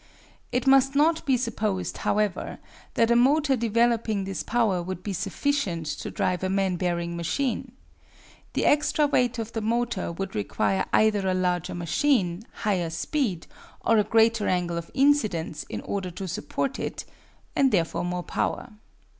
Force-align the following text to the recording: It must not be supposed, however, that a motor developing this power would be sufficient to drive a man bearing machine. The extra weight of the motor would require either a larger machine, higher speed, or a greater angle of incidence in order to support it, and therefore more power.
It 0.51 0.65
must 0.65 0.95
not 0.95 1.23
be 1.27 1.37
supposed, 1.37 1.97
however, 1.97 2.57
that 2.95 3.11
a 3.11 3.15
motor 3.15 3.55
developing 3.55 4.23
this 4.23 4.41
power 4.41 4.81
would 4.81 5.03
be 5.03 5.13
sufficient 5.13 5.85
to 5.85 6.09
drive 6.09 6.43
a 6.43 6.49
man 6.49 6.75
bearing 6.75 7.15
machine. 7.15 7.73
The 8.53 8.65
extra 8.65 9.05
weight 9.05 9.37
of 9.37 9.53
the 9.53 9.61
motor 9.61 10.11
would 10.11 10.33
require 10.33 10.87
either 10.91 11.27
a 11.27 11.35
larger 11.35 11.75
machine, 11.75 12.41
higher 12.51 12.89
speed, 12.89 13.45
or 13.85 13.99
a 13.99 14.03
greater 14.03 14.47
angle 14.47 14.75
of 14.79 14.89
incidence 14.95 15.67
in 15.69 15.81
order 15.81 16.09
to 16.09 16.27
support 16.27 16.79
it, 16.79 17.05
and 17.55 17.71
therefore 17.71 18.03
more 18.03 18.23
power. 18.23 18.73